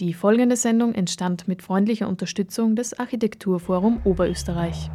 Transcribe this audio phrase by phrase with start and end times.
[0.00, 4.92] Die folgende Sendung entstand mit freundlicher Unterstützung des Architekturforum Oberösterreich.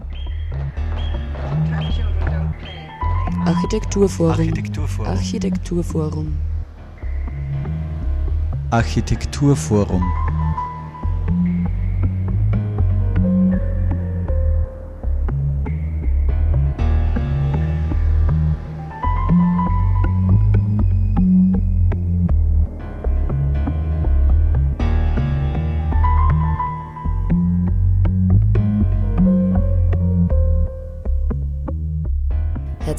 [3.44, 4.32] Architekturforum.
[4.32, 5.08] Architekturforum.
[5.12, 6.38] Architekturforum.
[8.72, 10.23] Architekturforum.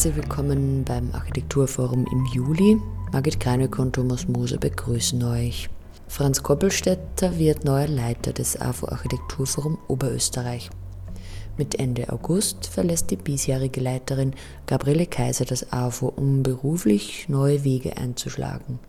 [0.04, 2.78] Herzlich willkommen beim Architekturforum im Juli.
[3.10, 5.70] Margit Kreineck und Thomas Moser begrüßen euch.
[6.08, 10.68] Franz Koppelstädter wird neuer Leiter des AFO Architekturforum Oberösterreich.
[11.56, 14.34] Mit Ende August verlässt die bisherige Leiterin
[14.66, 18.80] Gabriele Kaiser das AFO, um beruflich neue Wege einzuschlagen.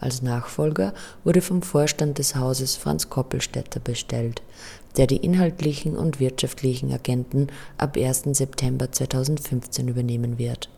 [0.00, 0.92] Als Nachfolger
[1.24, 4.42] wurde vom Vorstand des Hauses Franz Koppelstädter bestellt,
[4.96, 8.24] der die inhaltlichen und wirtschaftlichen Agenten ab 1.
[8.32, 10.68] September 2015 übernehmen wird.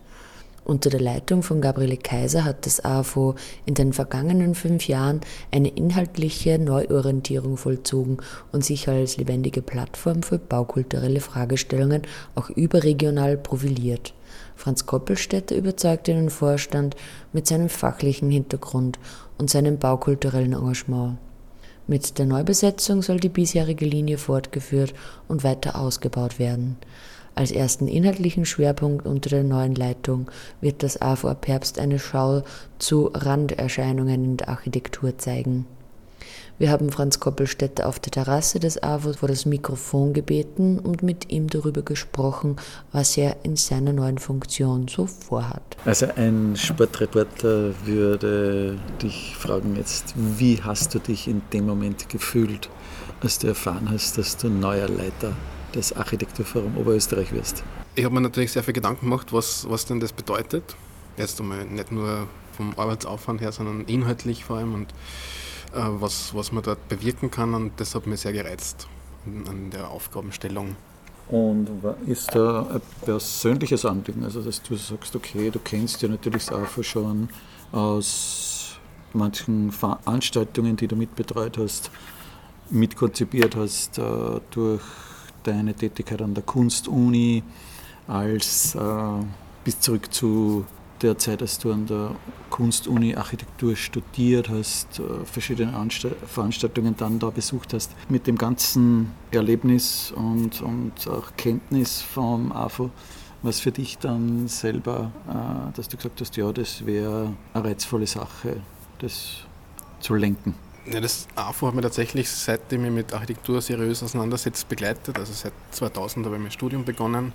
[0.69, 5.69] Unter der Leitung von Gabriele Kaiser hat das AFO in den vergangenen fünf Jahren eine
[5.69, 8.19] inhaltliche Neuorientierung vollzogen
[8.53, 12.03] und sich als lebendige Plattform für baukulturelle Fragestellungen
[12.34, 14.12] auch überregional profiliert.
[14.59, 16.97] Franz Koppelstädter überzeugte den Vorstand
[17.33, 18.98] mit seinem fachlichen Hintergrund
[19.39, 21.17] und seinem baukulturellen Engagement.
[21.87, 24.95] Mit der Neubesetzung soll die bisherige Linie fortgeführt
[25.28, 26.77] und weiter ausgebaut werden.
[27.37, 30.28] Als ersten inhaltlichen Schwerpunkt unter der neuen Leitung
[30.61, 32.43] wird das ab Herbst eine Schau
[32.81, 35.67] zu Randerscheinungen in der Architektur zeigen.
[36.58, 41.31] Wir haben Franz Koppelstädter auf der Terrasse des AFO vor das Mikrofon gebeten und mit
[41.31, 42.56] ihm darüber gesprochen,
[42.92, 45.77] was er in seiner neuen Funktion so vorhat.
[45.84, 52.69] Also ein Sportreporter würde dich fragen jetzt, wie hast du dich in dem Moment gefühlt,
[53.20, 55.33] als du erfahren hast, dass du neuer Leiter
[55.75, 57.62] des Architekturforum Oberösterreich wirst?
[57.94, 60.76] Ich habe mir natürlich sehr viel Gedanken gemacht, was, was denn das bedeutet.
[61.16, 64.93] Erst einmal nicht nur vom Arbeitsaufwand her, sondern inhaltlich vor allem und
[65.73, 67.55] was, was man dort bewirken kann.
[67.55, 68.89] Und das hat mich sehr gereizt
[69.47, 70.77] an der Aufgabenstellung.
[71.29, 71.69] Und
[72.06, 76.55] ist da ein persönliches Anliegen, also dass du sagst, okay, du kennst ja natürlich das
[76.55, 77.29] AFO schon
[77.71, 78.79] aus
[79.12, 81.91] manchen Veranstaltungen, die du mitbetreut hast,
[82.71, 84.03] mitkonzipiert hast, äh,
[84.50, 84.83] durch
[85.43, 87.43] deine Tätigkeit an der Kunstuni,
[88.06, 88.81] als äh,
[89.65, 90.65] bis zurück zu
[91.03, 92.14] der Zeit, als du an der
[92.50, 99.12] Kunstuni Architektur studiert hast, äh, verschiedene Anst Veranstaltungen dann da besucht hast, mit dem ganzen
[99.31, 102.91] Erlebnis und, und auch Kenntnis vom AFO,
[103.42, 108.06] was für dich dann selber, äh, dass du gesagt hast, ja, das wäre eine reizvolle
[108.06, 108.60] Sache,
[108.98, 109.44] das
[110.00, 110.54] zu lenken.
[110.91, 115.19] Ja, das AFO hat mir tatsächlich, seitdem ich mit Architektur seriös auseinandersetzt, begleitet.
[115.19, 117.32] Also seit 2000 habe ich mein Studium begonnen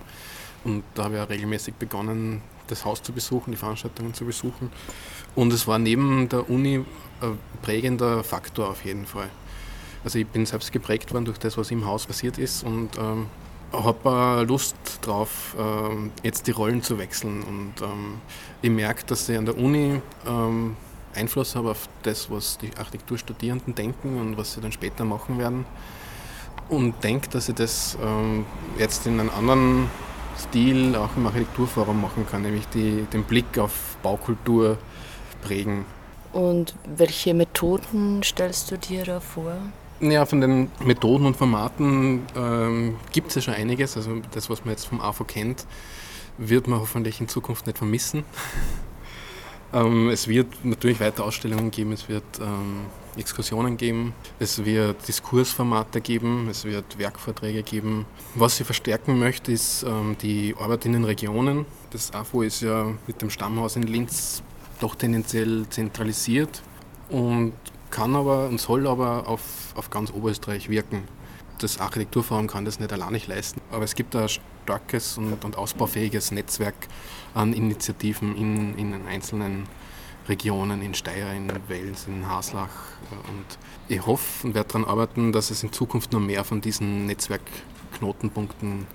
[0.64, 4.72] und da habe ich auch regelmäßig begonnen, das Haus zu besuchen, die Veranstaltungen zu besuchen.
[5.36, 6.86] Und es war neben der Uni
[7.22, 9.30] ein prägender Faktor auf jeden Fall.
[10.04, 13.28] Also ich bin selbst geprägt worden durch das, was im Haus passiert ist und ähm,
[13.72, 17.42] habe Lust drauf, ähm, jetzt die Rollen zu wechseln.
[17.44, 18.22] Und ähm,
[18.62, 20.76] ich merke, dass ich an der Uni ähm,
[21.16, 25.66] Einfluss habe auf das, was die Architekturstudierenden denken und was sie dann später machen werden.
[26.70, 28.46] Und denke, dass ich das ähm,
[28.78, 29.90] jetzt in einem anderen
[30.38, 34.78] Stil auch im Architekturforum machen kann, nämlich die, den Blick auf Baukultur
[35.44, 35.86] prägen.
[36.32, 39.56] Und welche Methoden stellst du dir da vor?
[40.00, 43.96] Ja, von den Methoden und Formaten ähm, gibt es ja schon einiges.
[43.96, 45.66] Also das, was man jetzt vom AFO kennt,
[46.38, 48.24] wird man hoffentlich in Zukunft nicht vermissen.
[49.74, 52.86] Ähm, es wird natürlich weiter Ausstellungen geben, es wird ähm,
[53.18, 58.06] Exkursionen geben, es wird Diskursformate geben, es wird Werkvorträge geben.
[58.36, 61.66] Was ich verstärken möchte, ist ähm, die Arbeit in den Regionen.
[61.90, 64.44] Das AFO ist ja mit dem Stammhaus in Linz
[64.80, 66.62] doch tendenziell zentralisiert
[67.10, 67.54] und
[67.90, 69.42] kann aber und soll aber auf,
[69.76, 71.04] auf ganz Oberösterreich wirken.
[71.60, 74.28] Das Architekturforum kann das nicht allein nicht leisten, aber es gibt ein
[74.64, 76.76] starkes und, und ausbaufähiges Netzwerk
[77.34, 79.68] an Initiativen in, in den einzelnen
[80.28, 82.70] Regionen, in Steyr, in Wels, in Haslach.
[83.12, 83.58] Und
[83.88, 88.88] ich hoffe und werde daran arbeiten, dass es in Zukunft noch mehr von diesen Netzwerkknotenpunkten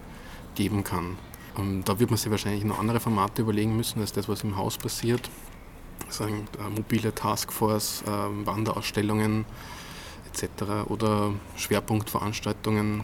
[0.54, 1.18] geben kann.
[1.56, 4.56] Und da wird man sich wahrscheinlich noch andere Formate überlegen müssen, als das, was im
[4.56, 5.28] Haus passiert.
[6.06, 6.44] Also eine
[6.74, 9.44] mobile Taskforce, äh, Wanderausstellungen
[10.28, 10.88] etc.
[10.88, 13.02] oder Schwerpunktveranstaltungen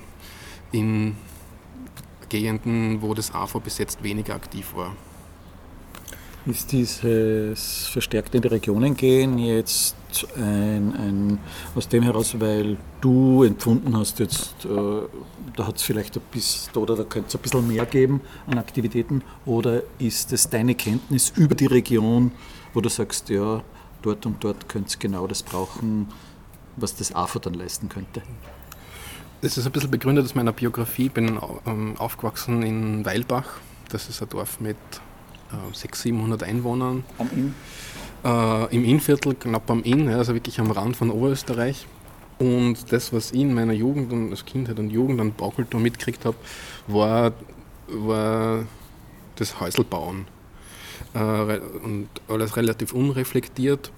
[0.72, 1.16] in
[2.28, 4.94] Gegenden, wo das AFO bis jetzt weniger aktiv war.
[6.46, 9.96] Ist dieses verstärkt in die Regionen gehen jetzt
[10.36, 11.38] ein, ein,
[11.74, 14.68] aus dem heraus, weil du empfunden hast, jetzt, äh,
[15.56, 18.58] da hat es vielleicht ein bisschen, oder da könnte es ein bisschen mehr geben an
[18.58, 22.32] Aktivitäten, oder ist es deine Kenntnis über die Region,
[22.74, 23.62] wo du sagst, ja,
[24.02, 26.08] dort und dort könnte es genau das brauchen,
[26.76, 28.22] was das AFO dann leisten könnte?
[29.40, 31.06] Das ist ein bisschen begründet aus meiner Biografie.
[31.06, 33.60] Ich bin ähm, aufgewachsen in Weilbach.
[33.90, 34.76] Das ist ein Dorf mit
[35.52, 37.04] äh, 600, 700 Einwohnern.
[37.18, 37.54] Am Inn?
[38.24, 41.86] Äh, Im Innviertel, knapp am Inn, also wirklich am Rand von Oberösterreich.
[42.38, 46.24] Und das, was ich in meiner Jugend und als Kindheit und Jugend an Baukultur mitgekriegt
[46.24, 46.36] habe,
[46.86, 47.32] war,
[47.88, 48.64] war
[49.36, 50.26] das Häuselbauen.
[51.12, 53.92] Äh, und alles relativ unreflektiert.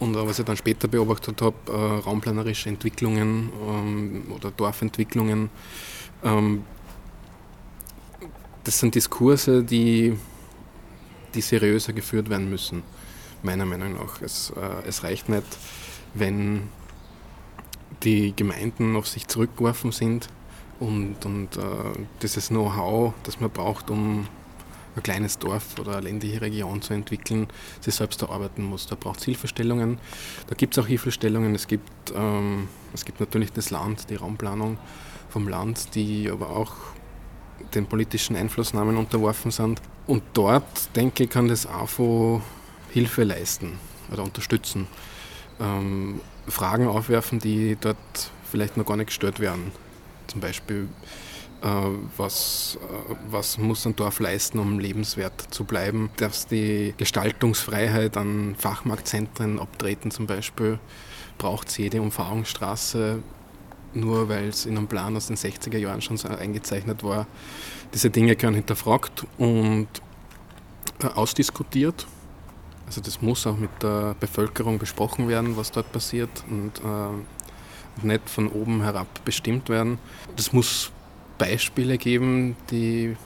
[0.00, 5.50] Und was ich dann später beobachtet habe, äh, raumplanerische Entwicklungen ähm, oder Dorfentwicklungen,
[6.22, 6.62] ähm,
[8.62, 10.16] das sind Diskurse, die,
[11.34, 12.82] die seriöser geführt werden müssen,
[13.42, 14.22] meiner Meinung nach.
[14.22, 15.46] Es, äh, es reicht nicht,
[16.14, 16.68] wenn
[18.04, 20.28] die Gemeinden auf sich zurückgeworfen sind
[20.78, 21.60] und, und äh,
[22.22, 24.28] dieses Know-how, das man braucht, um
[24.98, 27.48] ein kleines Dorf oder eine ländliche Region zu entwickeln,
[27.80, 28.86] sich selbst erarbeiten muss.
[28.86, 29.98] Da braucht es Hilfestellungen.
[30.46, 31.54] Da gibt es auch Hilfestellungen.
[31.54, 34.78] Es gibt, ähm, es gibt natürlich das Land, die Raumplanung
[35.30, 36.74] vom Land, die aber auch
[37.74, 39.80] den politischen Einflussnahmen unterworfen sind.
[40.06, 42.42] Und dort, denke ich, kann das AFO
[42.90, 43.78] Hilfe leisten
[44.10, 44.86] oder unterstützen.
[45.60, 47.96] Ähm, Fragen aufwerfen, die dort
[48.50, 49.72] vielleicht noch gar nicht gestellt werden.
[50.28, 50.88] Zum Beispiel,
[52.16, 56.10] was, äh, was muss ein Dorf leisten, um lebenswert zu bleiben.
[56.16, 60.78] Dass die Gestaltungsfreiheit an Fachmarktzentren abtreten zum Beispiel,
[61.36, 63.22] braucht es jede Umfahrungsstraße,
[63.94, 67.26] nur weil es in einem Plan aus den 60er Jahren schon so eingezeichnet war.
[67.94, 69.88] Diese Dinge gehören hinterfragt und
[71.00, 72.06] äh, ausdiskutiert.
[72.86, 78.30] Also das muss auch mit der Bevölkerung besprochen werden, was dort passiert und äh, nicht
[78.30, 79.98] von oben herab bestimmt werden.
[80.36, 80.90] Das muss
[81.38, 83.16] Beispiele geben, die,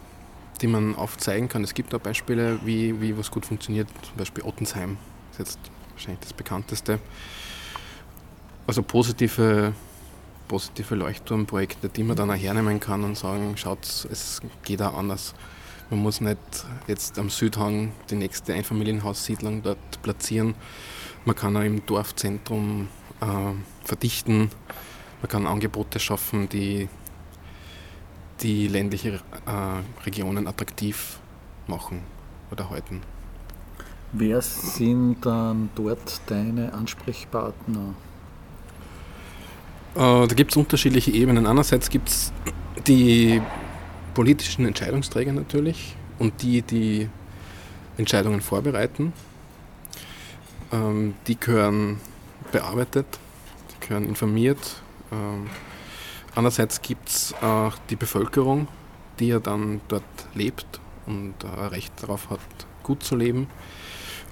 [0.61, 1.65] die man aufzeigen kann.
[1.65, 3.89] Es gibt auch Beispiele, wie, wie was gut funktioniert.
[4.03, 4.99] Zum Beispiel Ottensheim
[5.33, 5.59] ist jetzt
[5.93, 6.99] wahrscheinlich das bekannteste.
[8.67, 9.73] Also positive,
[10.47, 15.35] positive Leuchtturmprojekte, die man dann auch hernehmen kann und sagen, schaut, es geht auch anders.
[15.91, 16.39] Man muss nicht
[16.87, 20.55] jetzt am Südhang die nächste Einfamilienhaussiedlung dort platzieren.
[21.25, 22.89] Man kann auch im Dorfzentrum
[23.21, 23.27] äh,
[23.85, 24.51] verdichten.
[25.21, 26.89] Man kann Angebote schaffen, die
[28.41, 31.19] die ländliche äh, Regionen attraktiv
[31.67, 32.01] machen
[32.51, 33.01] oder halten.
[34.13, 37.95] Wer sind dann dort deine Ansprechpartner?
[39.95, 41.47] Äh, da gibt es unterschiedliche Ebenen.
[41.47, 42.33] Einerseits gibt es
[42.87, 43.41] die
[44.15, 47.09] politischen Entscheidungsträger natürlich und die, die
[47.97, 49.13] Entscheidungen vorbereiten.
[50.73, 52.01] Ähm, die gehören
[52.51, 53.07] bearbeitet,
[53.71, 54.83] die gehören informiert.
[55.11, 55.49] Ähm,
[56.35, 58.69] Andererseits gibt es auch die Bevölkerung,
[59.19, 60.03] die ja dann dort
[60.35, 62.41] lebt und ein Recht darauf hat,
[62.83, 63.49] gut zu leben.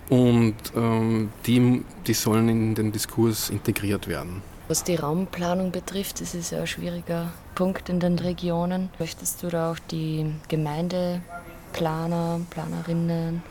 [0.08, 4.42] Und ähm, die, die sollen in den Diskurs integriert werden.
[4.66, 8.88] Was die Raumplanung betrifft, ist ja ein schwieriger Punkt in den Regionen.
[8.98, 13.42] Möchtest du da auch die Gemeindeplaner, Planerinnen,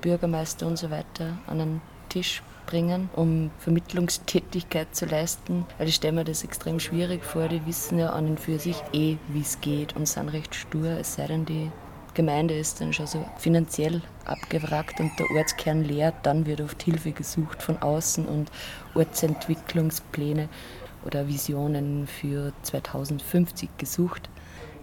[0.00, 5.64] Bürgermeister und so weiter an den Tisch bringen, um Vermittlungstätigkeit zu leisten.
[5.78, 7.48] Weil ich stelle mir das extrem schwierig vor.
[7.48, 10.90] Die wissen ja an und für sich eh, wie es geht und sind recht stur,
[10.98, 11.70] es sei denn, die
[12.14, 17.12] Gemeinde ist dann schon so finanziell abgewrackt und der Ortskern leer, dann wird oft Hilfe
[17.12, 18.50] gesucht von außen und
[18.94, 20.48] Ortsentwicklungspläne
[21.04, 24.30] oder Visionen für 2050 gesucht.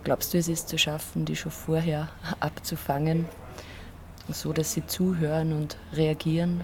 [0.03, 3.25] Glaubst du, es ist zu schaffen, die schon vorher abzufangen,
[4.29, 6.62] so dass sie zuhören und reagieren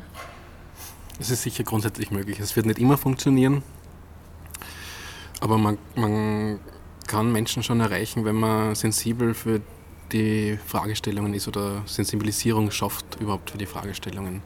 [1.19, 2.39] es ist sicher grundsätzlich möglich.
[2.39, 3.61] Es wird nicht immer funktionieren,
[5.41, 6.59] aber man, man
[7.07, 9.61] kann Menschen schon erreichen, wenn man sensibel für
[10.11, 14.41] die Fragestellungen ist oder Sensibilisierung schafft überhaupt für die Fragestellungen.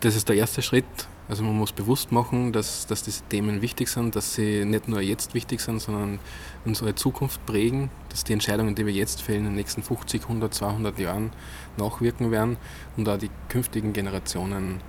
[0.00, 0.84] Das ist der erste Schritt.
[1.28, 5.00] Also man muss bewusst machen, dass, dass diese Themen wichtig sind, dass sie nicht nur
[5.00, 6.18] jetzt wichtig sind, sondern
[6.64, 10.52] unsere Zukunft prägen, dass die Entscheidungen, die wir jetzt fällen, in den nächsten 50, 100,
[10.52, 11.30] 200 Jahren
[11.76, 12.56] nachwirken werden
[12.96, 14.80] und auch die künftigen Generationen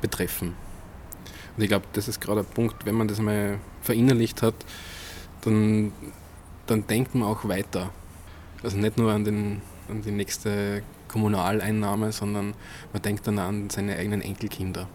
[0.00, 0.54] betreffen.
[1.56, 4.54] Und ich glaube, das ist gerade ein Punkt, wenn man das mal verinnerlicht hat,
[5.42, 5.92] dann,
[6.66, 7.90] dann denkt man auch weiter.
[8.62, 12.54] Also nicht nur an, den, an die nächste Kommunaleinnahme, sondern
[12.92, 14.88] man denkt dann an seine eigenen Enkelkinder.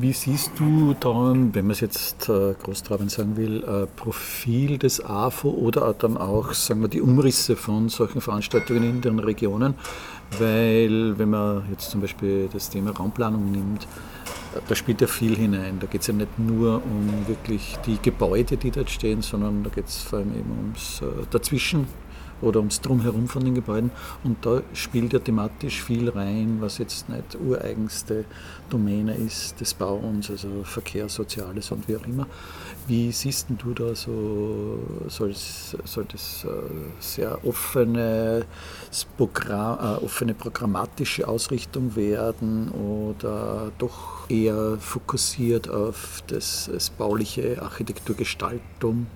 [0.00, 5.04] Wie siehst du da, wenn man es jetzt äh, großtrabend sagen will, äh, Profil des
[5.04, 9.74] AFO oder dann auch, sagen wir, die Umrisse von solchen Veranstaltungen in den Regionen?
[10.38, 13.86] Weil, wenn man jetzt zum Beispiel das Thema Raumplanung nimmt,
[14.66, 15.78] da spielt ja viel hinein.
[15.80, 19.70] Da geht es ja nicht nur um wirklich die Gebäude, die dort stehen, sondern da
[19.70, 21.86] geht es vor allem eben ums äh, Dazwischen
[22.40, 23.90] oder ums Drumherum von den Gebäuden.
[24.24, 28.24] Und da spielt ja thematisch viel rein, was jetzt nicht ureigenste
[28.70, 32.26] Domäne ist des Bauens, also Verkehr, Soziales und wie auch immer.
[32.86, 34.78] Wie siehst du da so,
[35.08, 36.48] soll, soll das äh,
[37.00, 38.44] sehr offene,
[39.16, 49.06] Programm, äh, offene programmatische Ausrichtung werden oder doch eher fokussiert auf das, das bauliche Architekturgestaltung?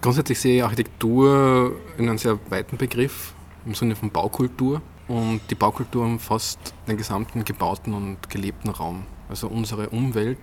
[0.00, 3.32] Grundsätzlich sehe ich Architektur in einem sehr weiten Begriff,
[3.66, 4.80] im Sinne von Baukultur.
[5.08, 9.04] Und die Baukultur umfasst den gesamten gebauten und gelebten Raum.
[9.28, 10.38] Also unsere Umwelt.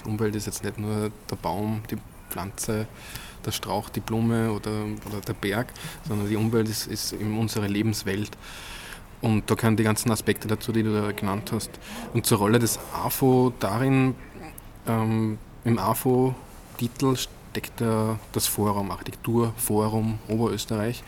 [0.00, 1.96] Die Umwelt ist jetzt nicht nur der Baum, die
[2.28, 2.86] Pflanze,
[3.44, 5.72] der Strauch, die Blume oder, oder der Berg,
[6.06, 8.36] sondern die Umwelt ist, ist unsere Lebenswelt.
[9.22, 11.70] Und da gehören die ganzen Aspekte dazu, die du da genannt hast.
[12.14, 14.14] Und zur Rolle des AFO darin,
[14.86, 17.16] ähm, im AFO-Titel
[17.54, 17.82] deckt
[18.32, 21.02] das Forum, Architekturforum Oberösterreich.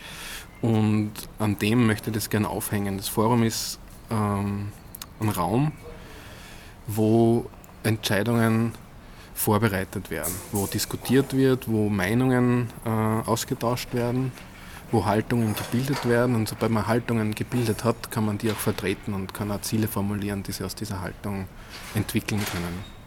[0.60, 2.96] Und an dem möchte ich das gerne aufhängen.
[2.96, 3.80] Das Forum ist
[4.10, 4.70] ähm,
[5.20, 5.72] ein Raum,
[6.86, 7.46] wo
[7.82, 8.72] Entscheidungen
[9.34, 14.30] vorbereitet werden, wo diskutiert wird, wo Meinungen äh, ausgetauscht werden,
[14.92, 16.36] wo Haltungen gebildet werden.
[16.36, 19.88] Und sobald man Haltungen gebildet hat, kann man die auch vertreten und kann auch Ziele
[19.88, 21.48] formulieren, die sie aus dieser Haltung
[21.94, 23.01] entwickeln können.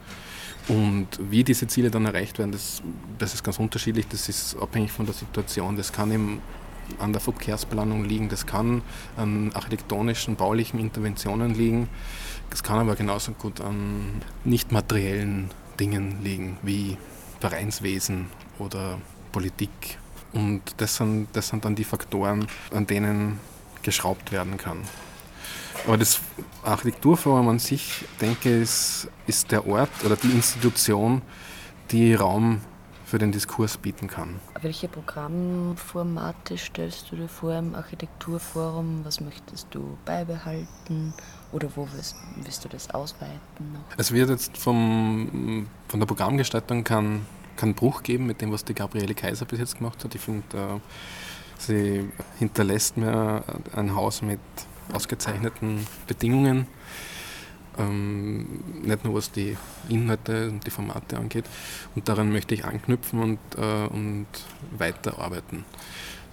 [0.67, 2.81] Und wie diese Ziele dann erreicht werden, das,
[3.19, 4.07] das ist ganz unterschiedlich.
[4.07, 5.75] Das ist abhängig von der Situation.
[5.75, 6.41] Das kann eben
[6.99, 8.81] an der Verkehrsplanung liegen, das kann
[9.17, 11.89] an architektonischen, baulichen Interventionen liegen.
[12.49, 16.97] Das kann aber genauso gut an nicht materiellen Dingen liegen, wie
[17.39, 18.27] Vereinswesen
[18.59, 18.99] oder
[19.31, 19.97] Politik.
[20.33, 23.39] Und das sind, das sind dann die Faktoren, an denen
[23.83, 24.79] geschraubt werden kann.
[25.85, 26.21] Aber das
[26.65, 31.21] Architekturforum an sich, denke ich, ist, der Ort oder die Institution,
[31.91, 32.61] die Raum
[33.05, 34.39] für den Diskurs bieten kann.
[34.61, 39.01] Welche Programmformate stellst du dir vor im Architekturforum?
[39.03, 41.13] Was möchtest du beibehalten
[41.51, 43.73] oder wo willst, willst du das ausweiten?
[43.73, 43.97] Noch?
[43.97, 48.73] Es wird jetzt vom, von der Programmgestaltung keinen kein Bruch geben mit dem, was die
[48.73, 50.13] Gabriele Kaiser bis jetzt gemacht hat.
[50.13, 50.79] Ich finde, äh,
[51.57, 53.43] sie hinterlässt mir
[53.75, 54.39] ein Haus mit
[54.93, 56.67] ausgezeichneten Bedingungen.
[57.77, 59.57] Ähm, nicht nur was die
[59.89, 61.45] Inhalte und die Formate angeht.
[61.95, 64.27] Und daran möchte ich anknüpfen und, äh, und
[64.77, 65.65] weiterarbeiten.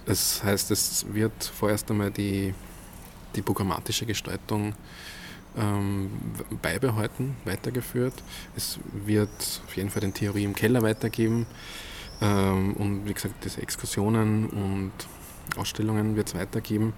[0.05, 2.53] Das heißt, es wird vorerst einmal die,
[3.35, 4.73] die programmatische Gestaltung
[5.57, 6.11] ähm,
[6.61, 8.13] beibehalten, weitergeführt.
[8.55, 11.45] Es wird auf jeden Fall den Theorie im Keller weitergeben.
[12.21, 14.91] Ähm, und wie gesagt, diese Exkursionen und
[15.57, 16.93] Ausstellungen wird es weitergeben.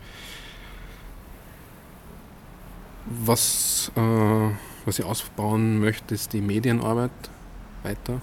[3.05, 4.50] Was, äh,
[4.85, 7.12] was ich ausbauen möchte, ist die Medienarbeit
[7.83, 8.19] weiter,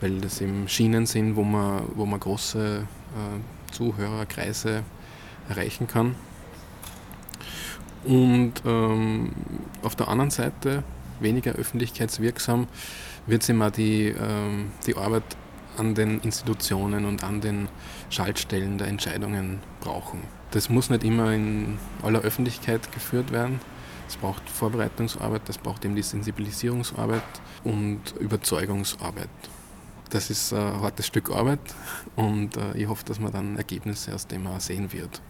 [0.00, 4.82] weil das eben Schienen sind, wo man, wo man große äh, Zuhörerkreise
[5.50, 6.14] erreichen kann.
[8.04, 9.32] Und ähm,
[9.82, 10.84] auf der anderen Seite,
[11.20, 12.66] weniger öffentlichkeitswirksam,
[13.26, 15.24] wird es immer die, ähm, die Arbeit
[15.76, 17.68] an den Institutionen und an den
[18.08, 20.22] Schaltstellen der Entscheidungen brauchen.
[20.50, 23.60] Das muss nicht immer in aller Öffentlichkeit geführt werden,
[24.08, 27.22] es braucht Vorbereitungsarbeit, das braucht eben die Sensibilisierungsarbeit
[27.64, 29.28] und Überzeugungsarbeit.
[30.10, 31.60] Das ist ein hartes Stück Arbeit
[32.16, 35.20] und äh, ich hoffe, dass man dann Ergebnisse aus dem auch sehen wird.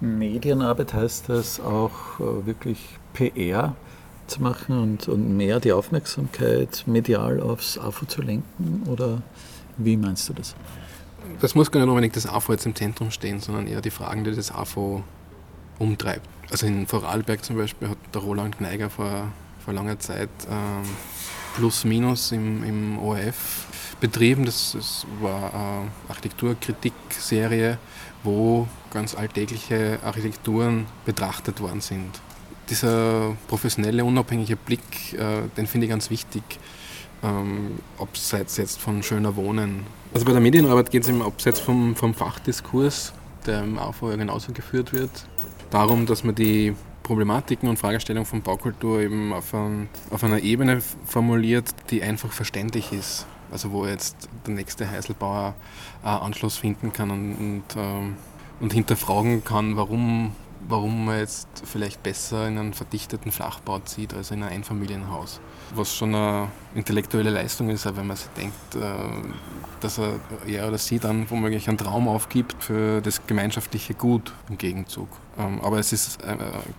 [0.00, 2.78] Medienarbeit heißt das auch äh, wirklich
[3.12, 3.74] PR
[4.28, 9.22] zu machen und, und mehr die Aufmerksamkeit medial aufs AFO zu lenken oder
[9.76, 10.54] wie meinst du das?
[11.40, 14.22] Das muss gar nicht unbedingt das AFO jetzt im Zentrum stehen, sondern eher die Fragen,
[14.22, 15.02] die das AFO
[15.78, 16.28] umtreibt.
[16.50, 19.28] Also in Vorarlberg zum Beispiel hat der Roland Kneiger vor,
[19.64, 20.82] vor langer Zeit ähm,
[21.56, 23.66] Plus Minus im, im ORF
[24.00, 24.44] betrieben.
[24.44, 27.78] Das, das war eine Architekturkritikserie,
[28.22, 32.20] wo ganz alltägliche Architekturen betrachtet worden sind.
[32.70, 36.42] Dieser professionelle, unabhängige Blick, äh, den finde ich ganz wichtig,
[37.22, 39.86] ähm, abseits jetzt von schöner Wohnen.
[40.12, 43.12] Also bei der Medienarbeit geht es im abseits vom, vom Fachdiskurs,
[43.46, 45.10] der im AV ja genauso geführt wird,
[45.70, 50.82] darum, dass man die Problematiken und Fragestellungen von Baukultur eben auf, ein, auf einer Ebene
[51.04, 53.26] formuliert, die einfach verständlich ist.
[53.52, 55.54] Also wo jetzt der nächste Heiselbauer
[56.02, 58.16] Anschluss finden kann und, und, ähm,
[58.60, 60.32] und hinterfragen kann, warum,
[60.68, 65.40] warum man jetzt vielleicht besser in einen verdichteten Flachbau zieht als in ein Einfamilienhaus.
[65.74, 68.80] Was schon eine intellektuelle Leistung ist, wenn man sich denkt, äh,
[69.80, 70.14] dass er,
[70.46, 75.08] er oder sie dann womöglich einen Traum aufgibt für das gemeinschaftliche Gut im Gegenzug.
[75.38, 76.36] Ähm, aber es ist äh,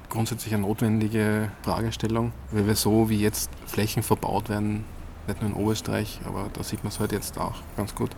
[0.09, 4.85] grundsätzlich eine notwendige Fragestellung, weil wir so wie jetzt Flächen verbaut werden,
[5.27, 8.11] nicht nur in Oberösterreich, aber da sieht man es halt jetzt auch ganz gut,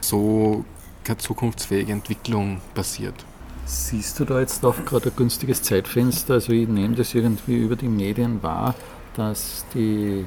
[0.00, 0.64] so
[1.04, 3.24] keine zukunftsfähige Entwicklung passiert.
[3.66, 6.34] Siehst du da jetzt auch gerade ein günstiges Zeitfenster?
[6.34, 8.74] Also ich nehme das irgendwie über die Medien wahr,
[9.16, 10.26] dass die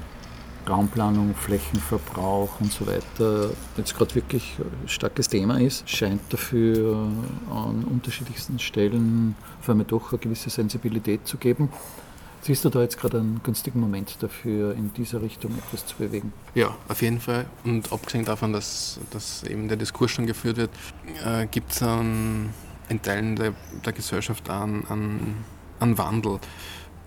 [0.68, 7.08] Raumplanung, Flächenverbrauch und so weiter jetzt gerade wirklich ein starkes Thema ist, scheint dafür
[7.50, 11.70] an unterschiedlichsten Stellen vor allem doch eine gewisse Sensibilität zu geben.
[12.42, 16.34] Siehst du da jetzt gerade einen günstigen Moment dafür, in dieser Richtung etwas zu bewegen?
[16.56, 17.46] Ja, auf jeden Fall.
[17.64, 20.70] Und abgesehen davon, dass, dass eben der Diskurs schon geführt wird,
[21.26, 22.54] äh, gibt es einen
[22.90, 23.54] in Teilen der,
[23.86, 25.36] der Gesellschaft an, an,
[25.80, 26.40] an Wandel.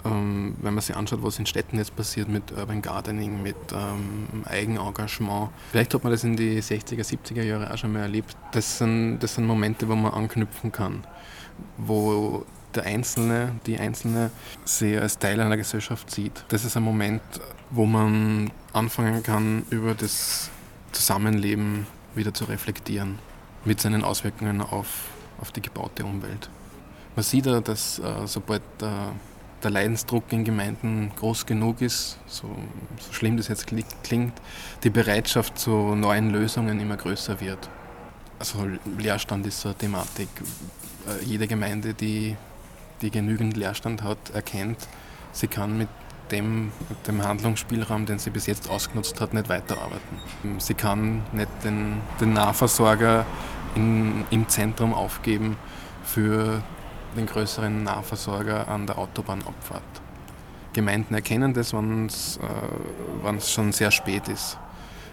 [0.04, 4.44] Ähm, wenn man sich anschaut, was in Städten jetzt passiert mit Urban Gardening, mit ähm,
[4.46, 5.50] Eigenengagement.
[5.70, 8.36] Vielleicht hat man das in die 60er, 70er Jahre auch schon mal erlebt.
[8.52, 11.04] Das sind, das sind Momente, wo man anknüpfen kann,
[11.76, 14.30] wo der Einzelne, die Einzelne
[14.64, 16.44] sich als Teil einer Gesellschaft sieht.
[16.48, 17.22] Das ist ein Moment,
[17.70, 20.50] wo man anfangen kann, über das
[20.92, 23.18] Zusammenleben wieder zu reflektieren,
[23.64, 25.09] mit seinen Auswirkungen auf
[25.40, 26.48] auf die gebaute Umwelt.
[27.16, 29.12] Man sieht ja, dass äh, sobald der,
[29.62, 32.48] der, Leidensdruck in Gemeinden groß genug ist, so,
[32.98, 33.66] so schlimm das jetzt
[34.02, 34.32] klingt,
[34.84, 37.68] die Bereitschaft zu neuen Lösungen immer größer wird.
[38.38, 38.66] Also
[38.98, 40.28] Leerstand ist so eine Thematik.
[41.08, 42.36] Äh, jede Gemeinde, die,
[43.02, 44.78] die genügend Leerstand hat, erkennt,
[45.32, 45.88] sie kann mit
[46.30, 46.72] dem,
[47.06, 50.18] dem Handlungsspielraum, den sie bis jetzt ausgenutzt hat, nicht weiterarbeiten.
[50.58, 53.26] Sie kann nicht den, den Nahversorger
[53.74, 55.56] in, im Zentrum aufgeben
[56.04, 56.62] für
[57.16, 59.82] den größeren Nahversorger an der Autobahnabfahrt.
[60.72, 64.58] Gemeinden erkennen das, wenn es äh, schon sehr spät ist.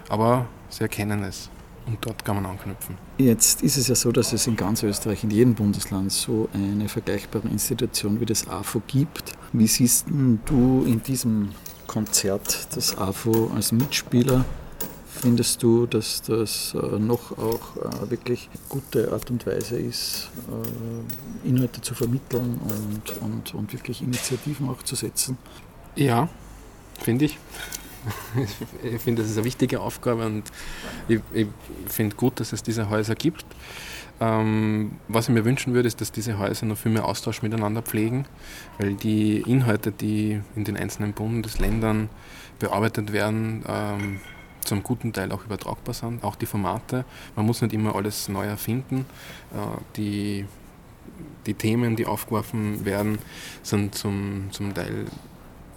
[0.08, 1.50] Aber sie erkennen es
[1.86, 2.96] und dort kann man anknüpfen.
[3.16, 6.88] Jetzt ist es ja so, dass es in ganz Österreich, in jedem Bundesland so eine
[6.88, 9.32] vergleichbare Institution wie das AFO gibt.
[9.52, 11.50] Wie siehst du in diesem
[11.86, 14.44] Konzert das AFO als Mitspieler
[15.20, 20.30] Findest du, dass das äh, noch auch äh, wirklich gute Art und Weise ist,
[21.44, 25.36] äh, Inhalte zu vermitteln und, und, und wirklich Initiativen auch zu setzen?
[25.96, 26.28] Ja,
[27.00, 27.38] finde ich.
[28.84, 30.44] Ich finde, das ist eine wichtige Aufgabe und
[31.08, 31.48] ich, ich
[31.86, 33.44] finde gut, dass es diese Häuser gibt.
[34.20, 37.82] Ähm, was ich mir wünschen würde, ist, dass diese Häuser noch viel mehr Austausch miteinander
[37.82, 38.26] pflegen,
[38.78, 42.08] weil die Inhalte, die in den einzelnen Bundesländern
[42.58, 44.20] bearbeitet werden, ähm,
[44.68, 47.04] zum guten Teil auch übertragbar sind, auch die Formate.
[47.34, 49.06] Man muss nicht immer alles neu erfinden.
[49.52, 50.46] Äh, die,
[51.46, 53.18] die Themen, die aufgeworfen werden,
[53.62, 55.06] sind zum, zum Teil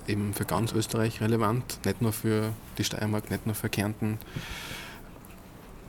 [0.08, 4.20] eben für ganz Österreich relevant, nicht nur für die Steiermark, nicht nur für Kärnten.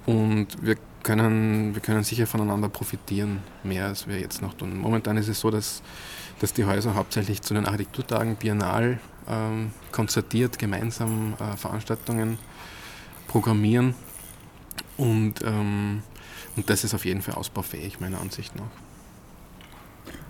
[0.06, 4.78] Und wir können, wir können sicher voneinander profitieren, mehr als wir jetzt noch tun.
[4.78, 5.82] Momentan ist es so, dass,
[6.40, 12.38] dass die Häuser hauptsächlich zu den Architekturtagen biennal ähm, konzertiert gemeinsam äh, Veranstaltungen
[13.32, 13.94] programmieren.
[14.98, 16.02] Und, ähm,
[16.54, 18.64] und das ist auf jeden Fall ausbaufähig, meiner Ansicht nach.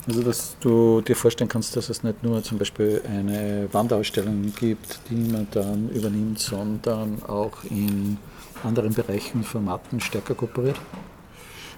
[0.06, 5.00] Also, dass du dir vorstellen kannst, dass es nicht nur zum Beispiel eine Wanderausstellung gibt,
[5.10, 8.18] die man dann übernimmt, sondern auch in
[8.64, 10.80] anderen Bereichen, Formaten stärker kooperiert?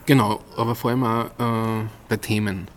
[0.07, 2.69] Genau, aber vor allem auch äh, bei Themen.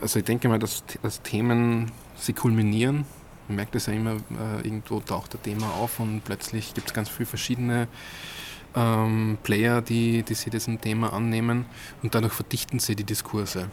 [0.00, 3.04] Also ich denke mal, dass, dass Themen sie kulminieren
[3.48, 6.94] man merkt es ja immer, äh, irgendwo taucht ein Thema auf und plötzlich gibt es
[6.94, 7.88] ganz viele verschiedene
[8.74, 11.66] ähm, Player, die, die sich diesem Thema annehmen
[12.02, 13.68] und dadurch verdichten sie die Diskurse.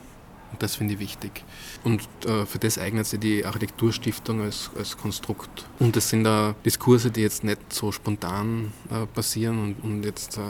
[0.52, 1.46] Und das finde ich wichtig.
[1.86, 5.66] Und äh, für das eignet sich die Architekturstiftung als, als Konstrukt.
[5.80, 10.38] Und das sind da Diskurse, die jetzt nicht so spontan äh, passieren und, und jetzt
[10.38, 10.42] äh,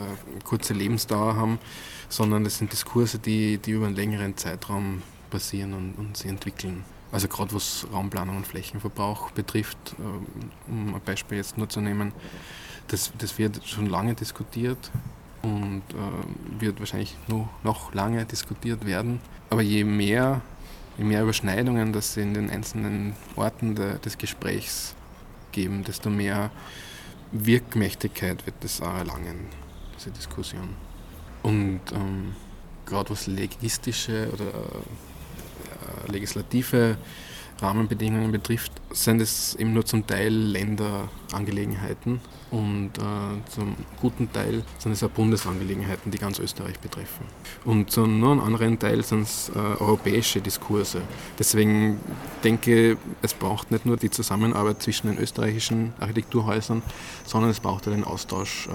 [0.44, 1.60] kurze Lebensdauer haben,
[2.08, 6.84] sondern das sind Diskurse, die, die über einen längeren Zeitraum passieren und, und sich entwickeln.
[7.12, 12.12] Also gerade was Raumplanung und Flächenverbrauch betrifft, äh, um ein Beispiel jetzt nur zu nehmen,
[12.88, 14.90] das, das wird schon lange diskutiert
[15.42, 19.20] und äh, wird wahrscheinlich noch, noch lange diskutiert werden.
[19.50, 20.40] Aber je mehr,
[20.96, 24.94] je mehr Überschneidungen das in den einzelnen Orten de, des Gesprächs
[25.52, 26.50] geben, desto mehr
[27.30, 29.46] Wirkmächtigkeit wird das auch erlangen,
[29.98, 30.70] diese Diskussion.
[31.42, 32.34] Und ähm,
[32.86, 34.52] gerade was legistische oder
[36.10, 36.96] legislative
[37.62, 44.92] Rahmenbedingungen betrifft, sind es eben nur zum Teil Länderangelegenheiten und äh, zum guten Teil sind
[44.92, 47.24] es auch Bundesangelegenheiten, die ganz Österreich betreffen.
[47.64, 51.00] Und zum nur einem anderen Teil sind es äh, europäische Diskurse.
[51.38, 51.98] Deswegen
[52.44, 56.82] denke ich, es braucht nicht nur die Zusammenarbeit zwischen den österreichischen Architekturhäusern,
[57.24, 58.70] sondern es braucht auch den Austausch äh,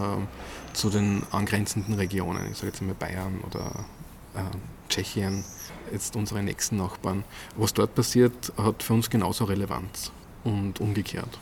[0.73, 3.85] zu den angrenzenden Regionen, ich sage jetzt mal Bayern oder
[4.89, 5.43] Tschechien,
[5.91, 7.23] jetzt unsere nächsten Nachbarn.
[7.55, 10.11] Was dort passiert, hat für uns genauso Relevanz
[10.43, 11.39] und umgekehrt.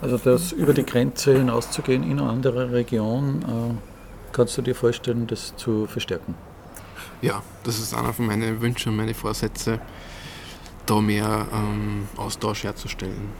[0.00, 5.26] Also das über die Grenze hinauszugehen in eine andere Region, äh, kannst du dir vorstellen,
[5.26, 6.34] das zu verstärken?
[7.22, 9.80] Ja, das ist einer von meinen Wünschen und meine Vorsätze,
[10.86, 13.30] da mehr ähm, Austausch herzustellen.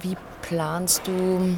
[0.00, 1.56] Wie planst du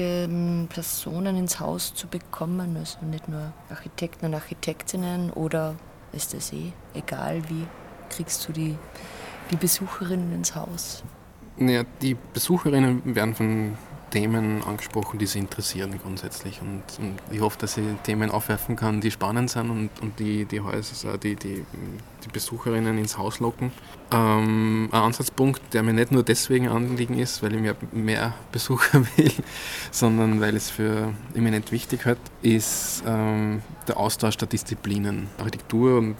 [0.00, 2.76] unterschiedliche Personen ins Haus zu bekommen?
[2.76, 5.76] Also nicht nur Architekten und Architektinnen oder
[6.12, 7.66] ist das eh egal, wie
[8.08, 8.76] kriegst du die,
[9.50, 11.04] die Besucherinnen ins Haus?
[11.56, 13.76] Naja, die Besucherinnen werden von
[14.10, 16.60] Themen angesprochen, die sie interessieren grundsätzlich.
[16.60, 20.44] Und, und, ich hoffe, dass ich Themen aufwerfen kann, die spannend sind und, und die,
[20.44, 21.64] die, Häuser, die, die,
[22.24, 23.72] die Besucherinnen ins Haus locken.
[24.12, 29.06] Ähm, ein Ansatzpunkt, der mir nicht nur deswegen anliegen ist, weil ich mir mehr Besucher
[29.16, 29.32] will,
[29.90, 35.28] sondern weil es für eminent wichtig hat, ist ähm, der Austausch der Disziplinen.
[35.38, 36.16] Architektur und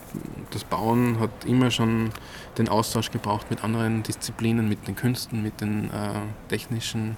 [0.51, 2.11] das Bauen hat immer schon
[2.59, 7.17] den Austausch gebraucht mit anderen Disziplinen, mit den Künsten, mit den äh, technischen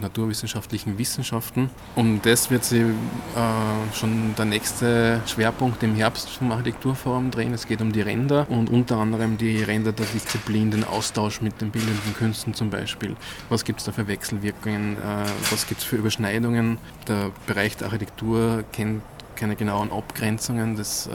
[0.00, 1.70] naturwissenschaftlichen Wissenschaften.
[1.94, 7.54] Und das wird sich äh, schon der nächste Schwerpunkt im Herbst vom Architekturforum drehen.
[7.54, 11.60] Es geht um die Ränder und unter anderem die Ränder der Disziplin, den Austausch mit
[11.60, 13.16] den bildenden Künsten zum Beispiel.
[13.48, 14.96] Was gibt es da für Wechselwirkungen?
[14.96, 16.78] Äh, was gibt es für Überschneidungen?
[17.08, 19.02] Der Bereich der Architektur kennt
[19.36, 20.76] keine genauen Abgrenzungen.
[20.76, 21.10] Das, äh,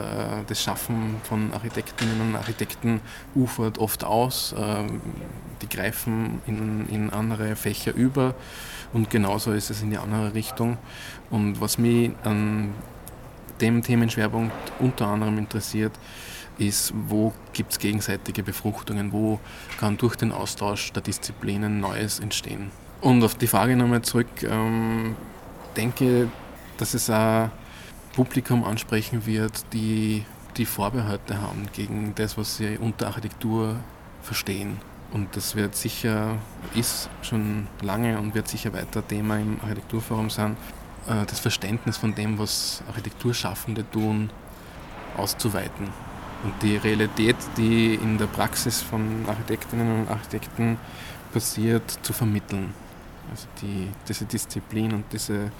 [0.47, 3.01] das Schaffen von Architektinnen und Architekten
[3.35, 4.53] ufert oft aus.
[4.53, 4.85] Äh,
[5.61, 8.33] die greifen in, in andere Fächer über
[8.93, 10.77] und genauso ist es in die andere Richtung.
[11.29, 12.73] Und was mich an
[13.61, 15.91] dem Themenschwerpunkt unter anderem interessiert,
[16.57, 19.39] ist, wo gibt es gegenseitige Befruchtungen, wo
[19.79, 22.71] kann durch den Austausch der Disziplinen Neues entstehen.
[23.01, 25.15] Und auf die Frage nochmal zurück, ähm,
[25.77, 26.27] denke,
[26.77, 27.49] dass es auch
[28.19, 30.25] Publikum ansprechen wird, die
[30.57, 33.77] die Vorbehalte haben gegen das, was sie unter Architektur
[34.21, 34.81] verstehen.
[35.13, 36.37] Und das wird sicher,
[36.75, 40.57] ist schon lange und wird sicher weiter Thema im Architekturforum sein,
[41.07, 44.31] äh, das Verständnis von dem, was Architekturschaffende tun,
[45.15, 45.87] auszuweiten.
[46.43, 50.77] Und die Realität, die in der Praxis von Architektinnen und Architekten
[51.31, 52.73] passiert, zu vermitteln.
[53.31, 55.53] Also die, diese Disziplin und diese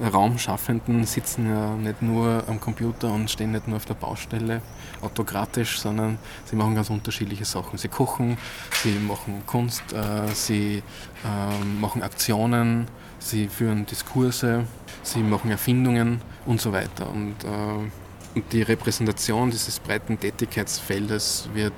[0.00, 4.62] Raumschaffenden sitzen ja nicht nur am Computer und stehen nicht nur auf der Baustelle
[5.02, 7.78] autokratisch, sondern sie machen ganz unterschiedliche Sachen.
[7.78, 8.38] Sie kochen,
[8.82, 10.82] sie machen Kunst, äh, sie
[11.24, 12.86] äh, machen Aktionen,
[13.18, 14.64] sie führen Diskurse,
[15.02, 17.10] sie machen Erfindungen und so weiter.
[17.10, 21.72] Und, äh, und die Repräsentation dieses breiten Tätigkeitsfeldes wird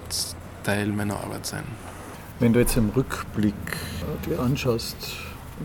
[0.62, 1.64] Teil meiner Arbeit sein.
[2.38, 3.54] Wenn du jetzt im Rückblick
[4.26, 4.96] dir anschaust,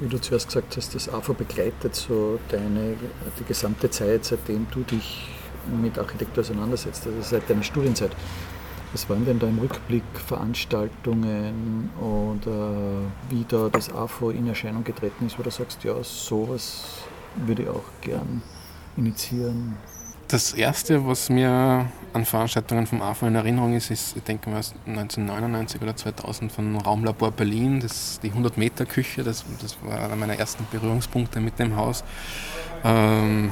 [0.01, 2.95] wie du zuerst gesagt hast, das AFO begleitet so deine,
[3.39, 5.27] die gesamte Zeit, seitdem du dich
[5.81, 8.11] mit Architektur auseinandersetzt, also seit deiner Studienzeit.
[8.91, 15.25] Was waren denn da im Rückblick Veranstaltungen oder wie da das AFO in Erscheinung getreten
[15.25, 16.99] ist, wo du sagst, ja, sowas
[17.35, 18.41] würde ich auch gern
[18.95, 19.75] initiieren?
[20.27, 24.57] Das erste, was mir an Veranstaltungen vom AFO in Erinnerung ist, ist, ich denke mal
[24.57, 30.65] 1999 oder 2000 von Raumlabor Berlin, das, die 100-Meter-Küche, das, das war einer meiner ersten
[30.71, 32.03] Berührungspunkte mit dem Haus.
[32.83, 33.51] Ähm,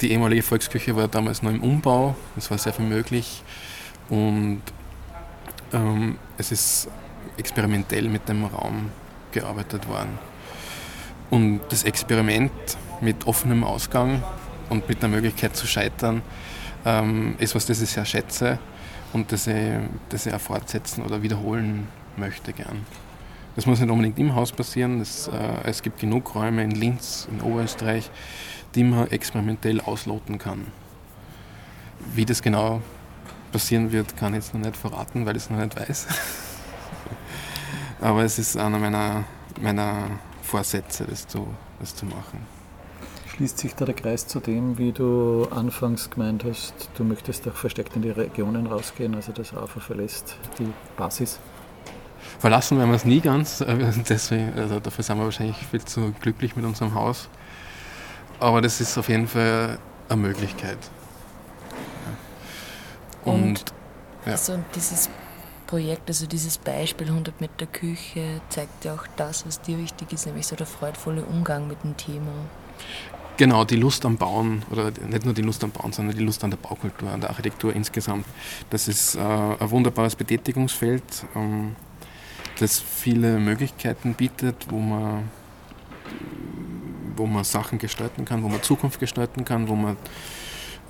[0.00, 3.42] die ehemalige Volksküche war damals noch im Umbau, es war sehr viel möglich
[4.08, 4.62] und
[5.74, 6.88] ähm, es ist
[7.36, 8.90] experimentell mit dem Raum
[9.32, 10.18] gearbeitet worden.
[11.28, 12.52] Und das Experiment
[13.02, 14.22] mit offenem Ausgang
[14.70, 16.22] und mit der Möglichkeit zu scheitern,
[16.84, 18.58] ähm, ist was, das ich sehr schätze
[19.12, 19.72] und das ich,
[20.08, 22.86] das ich auch fortsetzen oder wiederholen möchte gern.
[23.56, 24.98] Das muss nicht unbedingt im Haus passieren.
[24.98, 25.30] Das, äh,
[25.64, 28.10] es gibt genug Räume in Linz, in Oberösterreich,
[28.74, 30.66] die man experimentell ausloten kann.
[32.14, 32.82] Wie das genau
[33.52, 36.08] passieren wird, kann ich jetzt noch nicht verraten, weil ich es noch nicht weiß.
[38.00, 39.24] Aber es ist einer meiner,
[39.60, 41.46] meiner Vorsätze, das zu,
[41.78, 42.53] das zu machen.
[43.34, 47.54] Schließt sich da der Kreis zu dem, wie du anfangs gemeint hast, du möchtest auch
[47.54, 51.40] verstärkt in die Regionen rausgehen, also das AFA verlässt die Basis?
[52.38, 53.64] Verlassen werden wir es nie ganz,
[54.08, 57.28] deswegen, also dafür sind wir wahrscheinlich viel zu glücklich mit unserem Haus.
[58.38, 60.78] Aber das ist auf jeden Fall eine Möglichkeit.
[63.24, 63.64] Und, Und
[64.26, 64.32] Ja.
[64.32, 65.10] Also dieses
[65.66, 70.26] Projekt, also dieses Beispiel 100 Meter Küche, zeigt ja auch das, was dir wichtig ist,
[70.26, 72.32] nämlich so der freudvolle Umgang mit dem Thema.
[73.36, 76.44] Genau, die Lust am Bauen, oder nicht nur die Lust am Bauen, sondern die Lust
[76.44, 78.26] an der Baukultur, an der Architektur insgesamt.
[78.70, 81.02] Das ist äh, ein wunderbares Betätigungsfeld,
[81.34, 81.74] ähm,
[82.60, 85.28] das viele Möglichkeiten bietet, wo man,
[87.16, 89.96] wo man Sachen gestalten kann, wo man Zukunft gestalten kann, wo man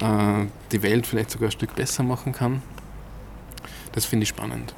[0.00, 2.62] äh, die Welt vielleicht sogar ein Stück besser machen kann.
[3.92, 4.74] Das finde ich spannend.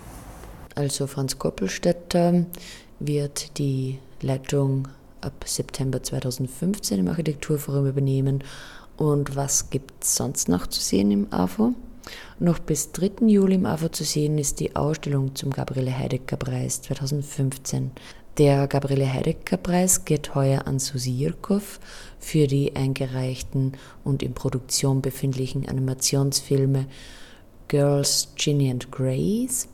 [0.77, 2.47] Also Franz Koppelstädter
[3.01, 4.89] wird die Leitung
[5.27, 8.43] ab September 2015 im Architekturforum übernehmen.
[8.97, 11.75] Und was gibt es sonst noch zu sehen im AFO?
[12.39, 13.27] Noch bis 3.
[13.27, 17.91] Juli im AFO zu sehen ist die Ausstellung zum Gabriele Heidecker Preis 2015.
[18.39, 21.81] Der Gabriele Heidecker Preis geht heuer an Susi Jirkov
[22.19, 23.73] für die eingereichten
[24.05, 26.87] und in Produktion befindlichen Animationsfilme
[27.69, 29.69] Girls, Ginny and Grace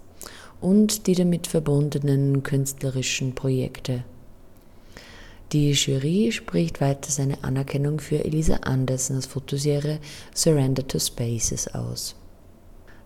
[0.61, 4.05] und die damit verbundenen künstlerischen Projekte.
[5.53, 9.99] Die Jury spricht weiter seine Anerkennung für Elisa Andersens Fotoserie
[10.35, 12.15] Surrender to Spaces aus.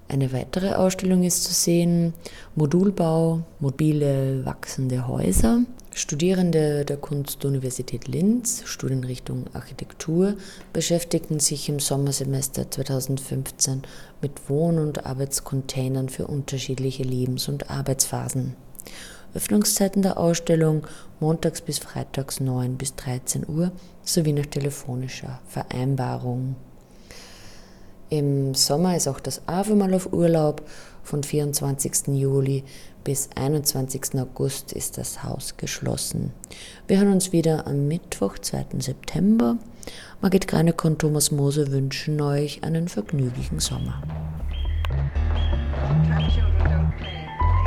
[0.07, 2.15] Eine weitere Ausstellung ist zu sehen,
[2.55, 5.63] Modulbau, mobile wachsende Häuser.
[5.93, 10.37] Studierende der Kunstuniversität Linz, Studienrichtung Architektur,
[10.73, 13.83] beschäftigten sich im Sommersemester 2015
[14.23, 18.55] mit Wohn- und Arbeitscontainern für unterschiedliche Lebens- und Arbeitsphasen.
[19.37, 20.87] Öffnungszeiten der Ausstellung
[21.21, 23.71] montags bis freitags 9 bis 13 Uhr
[24.03, 26.57] sowie nach telefonischer Vereinbarung.
[28.09, 30.63] Im Sommer ist auch das AVE mal auf Urlaub.
[31.03, 32.09] Von 24.
[32.09, 32.65] Juli
[33.05, 34.19] bis 21.
[34.19, 36.33] August ist das Haus geschlossen.
[36.89, 38.67] Wir hören uns wieder am Mittwoch, 2.
[38.81, 39.57] September.
[40.21, 44.03] Margit Greineck und Thomas Moser wünschen euch einen vergnüglichen Sommer.